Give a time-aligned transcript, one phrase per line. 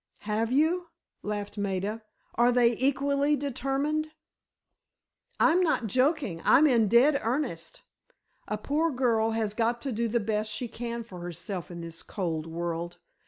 [0.25, 0.87] "Have you?"
[1.21, 2.01] laughed Maida.
[2.33, 4.09] "Are they equally determined?"
[5.39, 7.83] "I'm not joking—I'm in dead earnest.
[8.47, 12.01] A poor girl has got to do the best she can for herself in this
[12.01, 12.97] cold world.